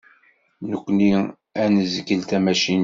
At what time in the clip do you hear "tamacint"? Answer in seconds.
2.29-2.79